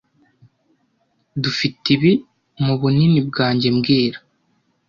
Dufiteibi 1.41 2.11
mubunini 2.63 3.19
bwanjye 3.29 3.67
mbwira 3.75 4.17